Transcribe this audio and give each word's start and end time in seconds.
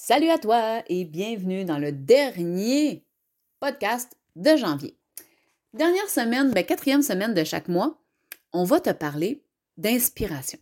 Salut 0.00 0.30
à 0.30 0.38
toi 0.38 0.84
et 0.86 1.04
bienvenue 1.04 1.64
dans 1.64 1.76
le 1.76 1.90
dernier 1.90 3.04
podcast 3.58 4.16
de 4.36 4.56
janvier. 4.56 4.96
Dernière 5.74 6.08
semaine, 6.08 6.52
ben, 6.52 6.64
quatrième 6.64 7.02
semaine 7.02 7.34
de 7.34 7.42
chaque 7.42 7.66
mois, 7.66 8.00
on 8.52 8.62
va 8.62 8.78
te 8.78 8.90
parler 8.90 9.42
d'inspiration. 9.76 10.58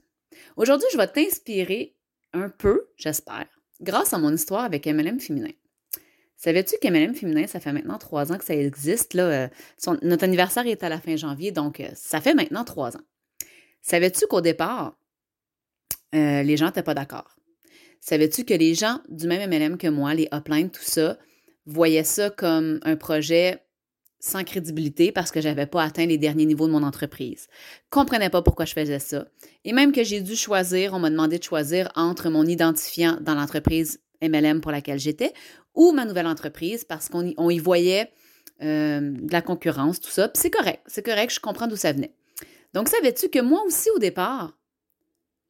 Aujourd'hui, 0.56 0.88
je 0.90 0.96
vais 0.96 1.06
t'inspirer 1.06 1.94
un 2.32 2.48
peu, 2.48 2.88
j'espère, 2.96 3.46
grâce 3.83 4.14
à 4.14 4.19
mon 4.19 4.33
histoire 4.33 4.64
avec 4.64 4.87
MLM 4.87 5.21
féminin. 5.21 5.53
Savais-tu 6.38 6.76
qu'MLM 6.80 7.14
féminin, 7.14 7.46
ça 7.46 7.60
fait 7.60 7.72
maintenant 7.72 7.98
trois 7.98 8.32
ans 8.32 8.38
que 8.38 8.44
ça 8.44 8.56
existe? 8.56 9.12
Là, 9.12 9.24
euh, 9.24 9.48
notre 10.00 10.24
anniversaire 10.24 10.66
est 10.66 10.82
à 10.82 10.88
la 10.88 10.98
fin 10.98 11.14
janvier, 11.14 11.53
donc 11.53 11.80
euh, 11.80 11.90
ça 11.94 12.22
fait 12.22 12.34
maintenant 12.34 12.64
trois 12.64 12.96
ans. 12.96 13.04
Savais-tu 13.82 14.26
qu'au 14.28 14.40
départ, 14.40 14.96
euh, 16.14 16.42
les 16.42 16.56
gens 16.56 16.66
n'étaient 16.66 16.82
pas 16.82 16.95
d'accord? 16.95 17.37
Savais-tu 18.01 18.45
que 18.45 18.55
les 18.55 18.74
gens 18.74 19.01
du 19.09 19.27
même 19.27 19.48
MLM 19.48 19.79
que 19.79 19.89
moi, 19.89 20.15
les 20.15 20.29
uplines, 20.33 20.70
tout 20.70 20.83
ça, 20.83 21.19
voyaient 21.66 22.05
ça 22.05 22.30
comme 22.30 22.79
un 22.83 22.97
projet 22.97 23.62
sans 24.20 24.45
crédibilité 24.45 25.12
parce 25.12 25.30
que 25.30 25.41
je 25.41 25.48
n'avais 25.48 25.66
pas 25.66 25.83
atteint 25.83 26.06
les 26.06 26.19
derniers 26.19 26.47
niveaux 26.47 26.67
de 26.67 26.73
mon 26.73 26.83
entreprise? 26.83 27.48
Comprenaient 27.91 28.30
pas 28.30 28.43
pourquoi 28.43 28.65
je 28.65 28.73
faisais 28.73 28.98
ça. 28.98 29.27
Et 29.65 29.73
même 29.73 29.93
que 29.93 30.05
j'ai 30.05 30.20
dû 30.20 30.37
choisir, 30.37 30.95
on 30.95 30.98
m'a 30.98 31.11
demandé 31.11 31.39
de 31.39 31.45
choisir 31.45 31.91
entre 31.95 32.30
mon 32.30 32.45
identifiant 32.45 33.19
dans 33.20 33.34
l'entreprise 33.34 34.01
MLM 34.23 34.61
pour 34.61 34.73
laquelle 34.73 34.98
j'étais 34.98 35.33
ou 35.75 35.92
ma 35.92 36.05
nouvelle 36.05 36.27
entreprise 36.27 36.84
parce 36.84 37.09
qu'on 37.09 37.51
y, 37.51 37.59
voyait 37.59 38.11
euh, 38.62 39.01
de 39.01 39.33
la 39.33 39.42
concurrence, 39.42 40.01
tout 40.01 40.11
ça. 40.11 40.28
Puis 40.28 40.41
c'est 40.41 40.51
correct, 40.51 40.81
c'est 40.87 41.05
correct, 41.05 41.33
je 41.33 41.41
comprends 41.41 41.67
d'où 41.67 41.77
ça 41.77 41.92
venait. 41.92 42.15
Donc, 42.73 42.89
savais-tu 42.89 43.28
que 43.28 43.41
moi 43.41 43.62
aussi, 43.67 43.89
au 43.95 43.98
départ, 43.98 44.59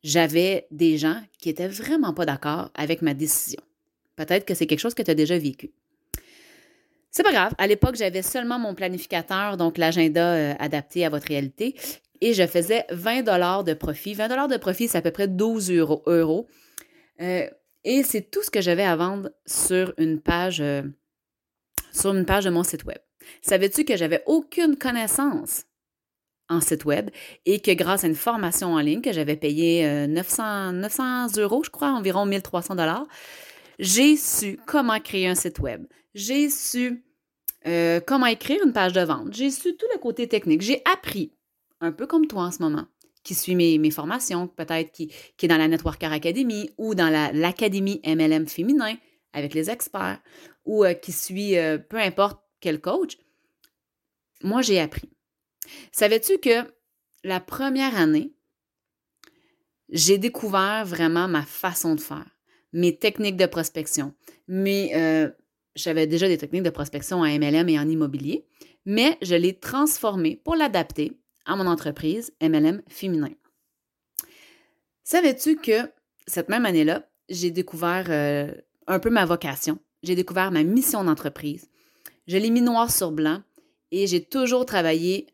j'avais 0.07 0.69
des 0.71 0.99
gens 0.99 1.21
qui 1.39 1.49
étaient 1.49 1.67
vraiment 1.67 2.15
pas 2.15 2.25
d'accord 2.25 2.71
avec 2.77 3.03
ma 3.03 3.13
décision. 3.13 3.61
Peut-être 4.15 4.45
que 4.45 4.55
c'est 4.55 4.69
quelque 4.69 4.79
chose 4.79 4.95
que 4.95 5.03
tu 5.03 5.11
as 5.11 5.17
déjà 5.17 5.37
vécu. 5.37 5.73
C'est 7.11 7.25
pas 7.25 7.33
grave. 7.33 7.53
À 7.59 7.67
l'époque, 7.67 7.97
j'avais 7.97 8.23
seulement 8.23 8.61
mon 8.61 8.77
planificateur, 8.77 9.57
donc 9.57 9.79
l'agenda 9.79 10.35
euh, 10.35 10.55
adapté 10.61 11.05
à 11.05 11.11
votre 11.11 11.27
réalité, 11.27 11.75
et 12.21 12.35
je 12.35 12.47
faisais 12.47 12.87
20 12.91 13.23
dollars 13.23 13.65
de 13.65 13.75
profit. 13.75 14.15
20 14.15 14.29
dollars 14.29 14.49
de 14.49 14.57
profit, 14.59 14.87
c'est 14.87 14.99
à 14.99 15.03
peu 15.03 15.11
près 15.11 15.27
12 15.27 15.73
euros. 15.73 16.47
Euh, 17.21 17.49
et 17.83 18.03
c'est 18.05 18.31
tout 18.31 18.45
ce 18.45 18.51
que 18.51 18.61
j'avais 18.61 18.85
à 18.85 18.95
vendre 18.95 19.31
sur 19.45 19.93
une 19.99 20.21
page, 20.21 20.61
euh, 20.61 20.83
sur 21.93 22.15
une 22.15 22.27
page 22.27 22.45
de 22.45 22.51
mon 22.51 22.63
site 22.63 22.85
web. 22.85 22.99
Savais-tu 23.43 23.85
que 23.85 23.97
j'avais 23.97 24.23
aucune 24.27 24.77
connaissance 24.77 25.65
en 26.49 26.61
site 26.61 26.85
web 26.85 27.11
et 27.45 27.61
que 27.61 27.73
grâce 27.73 28.05
à 28.05 28.07
une 28.07 28.15
formation 28.15 28.75
en 28.75 28.79
ligne 28.81 29.01
que 29.01 29.13
j'avais 29.13 29.37
payé 29.37 30.07
900, 30.07 30.45
euh, 30.45 30.73
900 30.73 31.39
euros, 31.39 31.63
je 31.65 31.71
crois, 31.71 31.91
environ 31.91 32.27
1300 32.27 32.77
dollars, 32.77 33.07
j'ai 33.79 34.17
su 34.17 34.59
comment 34.67 34.99
créer 35.01 35.29
un 35.29 35.35
site 35.35 35.59
web. 35.59 35.87
J'ai 36.15 36.49
su 36.49 37.05
euh, 37.67 38.01
comment 38.01 38.27
écrire 38.27 38.61
une 38.65 38.73
page 38.73 38.93
de 38.93 39.03
vente. 39.03 39.33
J'ai 39.33 39.51
su 39.51 39.77
tout 39.77 39.87
le 39.93 39.99
côté 39.99 40.29
technique. 40.29 40.63
J'ai 40.63 40.83
appris, 40.91 41.33
un 41.81 41.93
peu 41.93 42.07
comme 42.07 42.27
toi 42.27 42.45
en 42.45 42.53
ce 42.53 42.63
moment, 42.63 42.87
qui 43.23 43.35
suit 43.35 43.55
mes, 43.55 43.91
formations, 43.91 44.47
peut-être 44.47 44.93
qui, 44.93 45.13
qui, 45.37 45.47
est 45.47 45.49
dans 45.49 45.59
la 45.59 45.69
Networker 45.69 46.13
Academy 46.13 46.71
ou 46.79 46.95
dans 46.95 47.11
l'Académie 47.11 48.01
MLM 48.07 48.47
féminin 48.47 48.97
avec 49.33 49.53
les 49.53 49.69
experts 49.69 50.21
ou 50.65 50.85
euh, 50.85 50.95
qui 50.95 51.13
suit 51.13 51.55
peu 51.91 51.99
importe 51.99 52.41
quel 52.61 52.81
coach. 52.81 53.19
Moi, 54.43 54.63
j'ai 54.63 54.81
appris. 54.81 55.11
Savais-tu 55.93 56.39
que 56.39 56.65
la 57.25 57.41
première 57.41 57.97
année, 57.97 58.33
j'ai 59.89 60.19
découvert 60.19 60.85
vraiment 60.85 61.29
ma 61.29 61.43
façon 61.43 61.95
de 61.95 62.01
faire, 62.01 62.27
mes 62.73 62.97
techniques 62.97 63.37
de 63.37 63.47
prospection. 63.47 64.15
Mais 64.49 64.93
euh, 64.95 65.31
j'avais 65.75 66.07
déjà 66.07 66.29
des 66.29 66.39
techniques 66.39 66.63
de 66.63 66.71
prospection 66.71 67.21
en 67.21 67.27
MLM 67.27 67.69
et 67.69 67.79
en 67.79 67.89
immobilier, 67.89 68.47
mais 68.85 69.19
je 69.23 69.35
l'ai 69.35 69.59
transformé 69.59 70.37
pour 70.37 70.57
l'adapter 70.57 71.13
à 71.45 71.57
mon 71.57 71.67
entreprise 71.67 72.33
MLM 72.41 72.83
féminin. 72.89 73.31
Savais-tu 75.05 75.57
que 75.57 75.91
cette 76.27 76.49
même 76.49 76.67
année-là, 76.67 77.09
j'ai 77.29 77.51
découvert 77.51 78.07
euh, 78.09 78.53
un 78.87 78.99
peu 78.99 79.11
ma 79.11 79.25
vocation, 79.25 79.79
j'ai 80.03 80.15
découvert 80.15 80.51
ma 80.51 80.65
mission 80.65 81.05
d'entreprise. 81.05 81.69
Je 82.27 82.37
l'ai 82.37 82.51
mis 82.51 82.63
noir 82.63 82.91
sur 82.91 83.13
blanc 83.13 83.43
et 83.93 84.07
j'ai 84.07 84.25
toujours 84.25 84.67
travaillé 84.67 85.29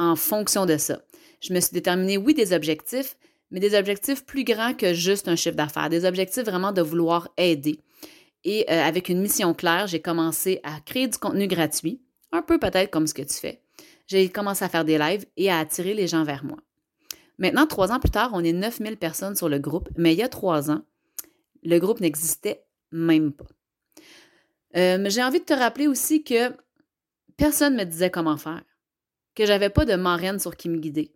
en 0.00 0.16
fonction 0.16 0.64
de 0.64 0.78
ça. 0.78 1.02
Je 1.40 1.52
me 1.52 1.60
suis 1.60 1.72
déterminé, 1.72 2.16
oui, 2.16 2.32
des 2.32 2.52
objectifs, 2.54 3.16
mais 3.50 3.60
des 3.60 3.78
objectifs 3.78 4.24
plus 4.24 4.44
grands 4.44 4.72
que 4.72 4.94
juste 4.94 5.28
un 5.28 5.36
chiffre 5.36 5.56
d'affaires, 5.56 5.90
des 5.90 6.06
objectifs 6.06 6.44
vraiment 6.44 6.72
de 6.72 6.80
vouloir 6.80 7.28
aider. 7.36 7.80
Et 8.44 8.64
euh, 8.70 8.82
avec 8.82 9.10
une 9.10 9.20
mission 9.20 9.52
claire, 9.52 9.86
j'ai 9.86 10.00
commencé 10.00 10.60
à 10.62 10.80
créer 10.80 11.06
du 11.06 11.18
contenu 11.18 11.46
gratuit, 11.46 12.00
un 12.32 12.40
peu 12.40 12.58
peut-être 12.58 12.90
comme 12.90 13.06
ce 13.06 13.12
que 13.12 13.22
tu 13.22 13.34
fais. 13.34 13.62
J'ai 14.06 14.30
commencé 14.30 14.64
à 14.64 14.70
faire 14.70 14.86
des 14.86 14.96
lives 14.96 15.26
et 15.36 15.50
à 15.50 15.58
attirer 15.58 15.92
les 15.92 16.06
gens 16.06 16.24
vers 16.24 16.44
moi. 16.44 16.56
Maintenant, 17.38 17.66
trois 17.66 17.92
ans 17.92 18.00
plus 18.00 18.10
tard, 18.10 18.30
on 18.32 18.42
est 18.42 18.52
9000 18.52 18.96
personnes 18.96 19.36
sur 19.36 19.50
le 19.50 19.58
groupe, 19.58 19.90
mais 19.96 20.14
il 20.14 20.18
y 20.18 20.22
a 20.22 20.28
trois 20.28 20.70
ans, 20.70 20.82
le 21.62 21.78
groupe 21.78 22.00
n'existait 22.00 22.64
même 22.90 23.32
pas. 23.32 23.46
Euh, 24.76 25.04
j'ai 25.10 25.22
envie 25.22 25.40
de 25.40 25.44
te 25.44 25.52
rappeler 25.52 25.88
aussi 25.88 26.24
que 26.24 26.54
personne 27.36 27.74
ne 27.74 27.80
me 27.80 27.84
disait 27.84 28.10
comment 28.10 28.38
faire 28.38 28.62
que 29.34 29.46
j'avais 29.46 29.70
pas 29.70 29.84
de 29.84 29.94
marraine 29.94 30.38
sur 30.38 30.56
qui 30.56 30.68
me 30.68 30.78
guider, 30.78 31.12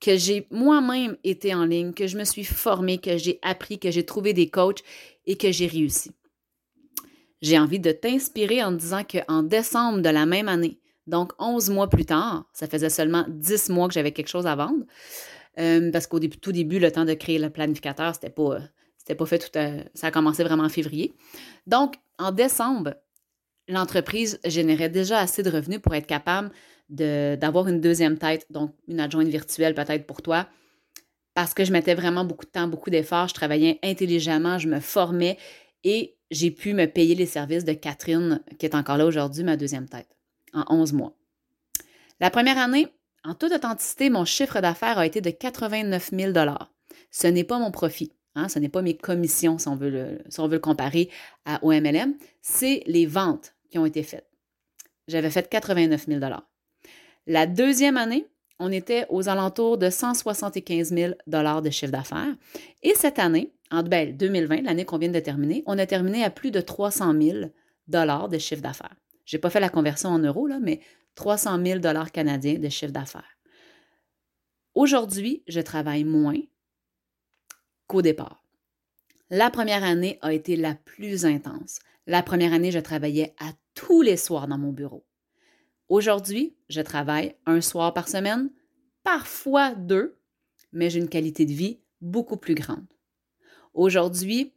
que 0.00 0.16
j'ai 0.16 0.46
moi-même 0.50 1.16
été 1.24 1.54
en 1.54 1.64
ligne, 1.64 1.92
que 1.92 2.06
je 2.06 2.16
me 2.16 2.24
suis 2.24 2.44
formée, 2.44 2.98
que 2.98 3.16
j'ai 3.16 3.38
appris, 3.42 3.78
que 3.78 3.90
j'ai 3.90 4.04
trouvé 4.04 4.32
des 4.32 4.48
coachs 4.48 4.82
et 5.26 5.36
que 5.36 5.52
j'ai 5.52 5.66
réussi. 5.66 6.12
J'ai 7.42 7.58
envie 7.58 7.80
de 7.80 7.92
t'inspirer 7.92 8.62
en 8.62 8.72
disant 8.72 9.02
qu'en 9.04 9.42
décembre 9.42 10.00
de 10.00 10.08
la 10.08 10.26
même 10.26 10.48
année, 10.48 10.78
donc 11.06 11.32
11 11.38 11.70
mois 11.70 11.88
plus 11.88 12.04
tard, 12.04 12.44
ça 12.52 12.66
faisait 12.66 12.90
seulement 12.90 13.24
10 13.28 13.70
mois 13.70 13.88
que 13.88 13.94
j'avais 13.94 14.12
quelque 14.12 14.28
chose 14.28 14.46
à 14.46 14.54
vendre, 14.54 14.84
euh, 15.58 15.90
parce 15.90 16.06
qu'au 16.06 16.18
tout 16.20 16.52
début, 16.52 16.78
le 16.78 16.92
temps 16.92 17.04
de 17.04 17.14
créer 17.14 17.38
le 17.38 17.50
planificateur, 17.50 18.14
c'était 18.14 18.30
pas, 18.30 18.58
c'était 18.96 19.14
pas 19.14 19.26
fait 19.26 19.38
tout 19.38 19.58
à, 19.58 19.84
ça 19.94 20.08
a 20.08 20.10
commencé 20.10 20.44
vraiment 20.44 20.64
en 20.64 20.68
février. 20.68 21.14
Donc, 21.66 21.96
en 22.18 22.30
décembre, 22.30 22.94
l'entreprise 23.68 24.38
générait 24.44 24.88
déjà 24.88 25.18
assez 25.18 25.42
de 25.42 25.50
revenus 25.50 25.80
pour 25.80 25.94
être 25.94 26.06
capable 26.06 26.50
d'avoir 26.90 27.68
une 27.68 27.80
deuxième 27.80 28.18
tête, 28.18 28.46
donc 28.50 28.74
une 28.88 29.00
adjointe 29.00 29.28
virtuelle 29.28 29.74
peut-être 29.74 30.06
pour 30.06 30.22
toi, 30.22 30.48
parce 31.34 31.54
que 31.54 31.64
je 31.64 31.72
mettais 31.72 31.94
vraiment 31.94 32.24
beaucoup 32.24 32.44
de 32.44 32.50
temps, 32.50 32.66
beaucoup 32.66 32.90
d'efforts, 32.90 33.28
je 33.28 33.34
travaillais 33.34 33.78
intelligemment, 33.82 34.58
je 34.58 34.68
me 34.68 34.80
formais 34.80 35.38
et 35.84 36.16
j'ai 36.30 36.50
pu 36.50 36.74
me 36.74 36.86
payer 36.86 37.14
les 37.14 37.26
services 37.26 37.64
de 37.64 37.72
Catherine, 37.72 38.40
qui 38.58 38.66
est 38.66 38.74
encore 38.74 38.96
là 38.96 39.06
aujourd'hui, 39.06 39.44
ma 39.44 39.56
deuxième 39.56 39.88
tête, 39.88 40.08
en 40.52 40.64
11 40.68 40.92
mois. 40.92 41.16
La 42.20 42.30
première 42.30 42.58
année, 42.58 42.88
en 43.24 43.34
toute 43.34 43.52
authenticité, 43.52 44.10
mon 44.10 44.24
chiffre 44.24 44.60
d'affaires 44.60 44.98
a 44.98 45.06
été 45.06 45.20
de 45.20 45.30
89 45.30 46.10
000 46.12 46.32
Ce 47.10 47.26
n'est 47.26 47.44
pas 47.44 47.58
mon 47.58 47.70
profit. 47.70 48.12
Hein, 48.34 48.48
ce 48.48 48.58
n'est 48.58 48.68
pas 48.68 48.82
mes 48.82 48.96
commissions, 48.96 49.58
si 49.58 49.68
on 49.68 49.76
veut 49.76 49.90
le, 49.90 50.18
si 50.28 50.38
on 50.40 50.46
veut 50.46 50.54
le 50.54 50.60
comparer 50.60 51.10
à 51.44 51.64
OMLM, 51.64 52.14
c'est 52.42 52.82
les 52.86 53.06
ventes 53.06 53.54
qui 53.70 53.78
ont 53.78 53.86
été 53.86 54.02
faites. 54.02 54.28
J'avais 55.08 55.30
fait 55.30 55.48
89 55.48 56.06
000 56.06 56.20
la 57.30 57.46
deuxième 57.46 57.96
année, 57.96 58.26
on 58.58 58.72
était 58.72 59.06
aux 59.08 59.28
alentours 59.28 59.78
de 59.78 59.88
175 59.88 60.92
000 60.92 61.14
de 61.28 61.70
chiffre 61.70 61.92
d'affaires. 61.92 62.34
Et 62.82 62.92
cette 62.96 63.20
année, 63.20 63.52
en 63.70 63.84
2020, 63.84 64.48
ben, 64.48 64.64
l'année 64.64 64.84
qu'on 64.84 64.98
vient 64.98 65.10
de 65.10 65.20
terminer, 65.20 65.62
on 65.66 65.78
a 65.78 65.86
terminé 65.86 66.24
à 66.24 66.30
plus 66.30 66.50
de 66.50 66.60
300 66.60 67.14
000 67.22 67.38
de 67.86 68.38
chiffre 68.38 68.62
d'affaires. 68.62 68.96
Je 69.26 69.36
n'ai 69.36 69.40
pas 69.40 69.48
fait 69.48 69.60
la 69.60 69.68
conversion 69.68 70.08
en 70.08 70.18
euros, 70.18 70.48
là, 70.48 70.58
mais 70.60 70.80
300 71.14 71.64
000 71.64 71.80
canadiens 72.12 72.58
de 72.58 72.68
chiffre 72.68 72.92
d'affaires. 72.92 73.38
Aujourd'hui, 74.74 75.44
je 75.46 75.60
travaille 75.60 76.02
moins 76.02 76.40
qu'au 77.86 78.02
départ. 78.02 78.44
La 79.30 79.50
première 79.50 79.84
année 79.84 80.18
a 80.22 80.32
été 80.32 80.56
la 80.56 80.74
plus 80.74 81.24
intense. 81.24 81.78
La 82.08 82.24
première 82.24 82.52
année, 82.52 82.72
je 82.72 82.80
travaillais 82.80 83.36
à 83.38 83.52
tous 83.74 84.02
les 84.02 84.16
soirs 84.16 84.48
dans 84.48 84.58
mon 84.58 84.72
bureau. 84.72 85.06
Aujourd'hui, 85.90 86.54
je 86.68 86.80
travaille 86.80 87.34
un 87.46 87.60
soir 87.60 87.92
par 87.92 88.08
semaine, 88.08 88.48
parfois 89.02 89.74
deux, 89.74 90.16
mais 90.72 90.88
j'ai 90.88 91.00
une 91.00 91.08
qualité 91.08 91.44
de 91.44 91.52
vie 91.52 91.80
beaucoup 92.00 92.36
plus 92.36 92.54
grande. 92.54 92.86
Aujourd'hui, 93.74 94.52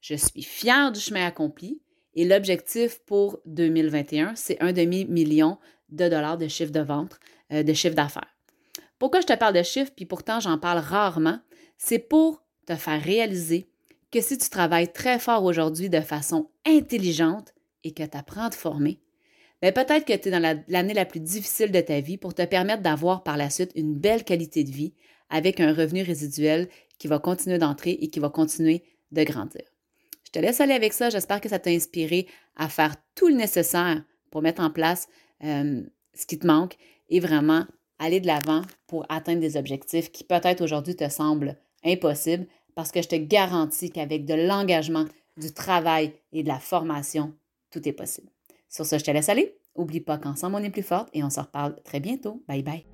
je 0.00 0.14
suis 0.14 0.42
fière 0.42 0.90
du 0.90 0.98
chemin 0.98 1.26
accompli 1.26 1.82
et 2.14 2.24
l'objectif 2.24 3.00
pour 3.04 3.38
2021, 3.44 4.34
c'est 4.34 4.56
un 4.62 4.72
demi-million 4.72 5.58
de 5.90 6.08
dollars 6.08 6.38
de 6.38 6.48
chiffre 6.48 6.72
de 6.72 6.80
vente, 6.80 7.20
euh, 7.52 7.62
de 7.62 7.72
chiffre 7.74 7.94
d'affaires. 7.94 8.34
Pourquoi 8.98 9.20
je 9.20 9.26
te 9.26 9.36
parle 9.36 9.54
de 9.54 9.62
chiffres, 9.62 9.92
puis 9.94 10.06
pourtant 10.06 10.40
j'en 10.40 10.56
parle 10.56 10.78
rarement, 10.78 11.38
c'est 11.76 11.98
pour 11.98 12.42
te 12.64 12.74
faire 12.76 13.02
réaliser 13.02 13.68
que 14.10 14.22
si 14.22 14.38
tu 14.38 14.48
travailles 14.48 14.90
très 14.90 15.18
fort 15.18 15.44
aujourd'hui 15.44 15.90
de 15.90 16.00
façon 16.00 16.48
intelligente 16.64 17.52
et 17.84 17.92
que 17.92 18.04
tu 18.04 18.16
apprends 18.16 18.46
à 18.46 18.50
former, 18.52 19.02
mais 19.62 19.72
peut-être 19.72 20.04
que 20.04 20.16
tu 20.16 20.28
es 20.28 20.30
dans 20.30 20.62
l'année 20.68 20.94
la, 20.94 21.04
plus 21.04 21.20
difficile 21.20 21.72
de 21.72 21.80
ta 21.80 22.00
vie 22.00 22.16
pour 22.16 22.34
te 22.34 22.44
permettre 22.44 22.82
d'avoir 22.82 23.22
par 23.22 23.36
la 23.36 23.50
suite 23.50 23.72
une 23.74 23.94
belle 23.94 24.24
qualité 24.24 24.64
de 24.64 24.70
vie 24.70 24.94
avec 25.30 25.60
un 25.60 25.72
revenu 25.72 26.02
résiduel 26.02 26.68
qui 26.98 27.08
va 27.08 27.18
continuer 27.18 27.58
d'entrer 27.58 27.90
et 27.90 28.08
qui 28.08 28.20
va 28.20 28.30
continuer 28.30 28.84
de 29.12 29.22
grandir. 29.24 29.62
Je 30.24 30.30
te 30.30 30.38
laisse 30.38 30.60
aller 30.60 30.74
avec 30.74 30.92
ça. 30.92 31.10
J'espère 31.10 31.40
que 31.40 31.48
ça 31.48 31.58
t'a 31.58 31.70
inspiré 31.70 32.26
à 32.56 32.68
faire 32.68 32.94
tout 33.14 33.28
le 33.28 33.34
nécessaire 33.34 34.02
pour 34.30 34.42
mettre 34.42 34.62
en 34.62 34.70
place 34.70 35.08
euh, 35.44 35.82
ce 36.14 36.26
qui 36.26 36.38
te 36.38 36.46
manque 36.46 36.76
et 37.08 37.20
vraiment 37.20 37.64
aller 37.98 38.20
de 38.20 38.26
l'avant 38.26 38.62
pour 38.86 39.06
atteindre 39.08 39.40
des 39.40 39.56
objectifs 39.56 40.12
qui 40.12 40.24
peut-être 40.24 40.60
aujourd'hui 40.60 40.94
te 40.94 41.08
semblent 41.08 41.56
impossibles 41.84 42.46
parce 42.74 42.92
que 42.92 43.02
je 43.02 43.08
te 43.08 43.16
garantis 43.16 43.90
qu'avec 43.90 44.24
de 44.24 44.34
l'engagement, 44.34 45.06
du 45.36 45.52
travail 45.52 46.12
et 46.32 46.42
de 46.42 46.48
la 46.48 46.58
formation, 46.58 47.34
tout 47.70 47.88
est 47.88 47.92
possible. 47.92 48.28
Sur 48.68 48.86
ce, 48.86 48.98
je 48.98 49.04
te 49.04 49.10
laisse 49.10 49.28
aller. 49.28 49.56
Oublie 49.74 50.00
pas 50.00 50.18
qu'ensemble 50.18 50.56
on 50.56 50.62
est 50.62 50.70
plus 50.70 50.82
forte 50.82 51.08
et 51.12 51.22
on 51.22 51.30
se 51.30 51.40
reparle 51.40 51.76
très 51.84 52.00
bientôt. 52.00 52.42
Bye 52.48 52.62
bye. 52.62 52.84